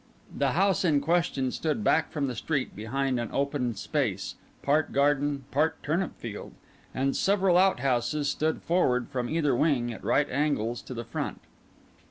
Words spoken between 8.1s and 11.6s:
stood forward from either wing at right angles to the front.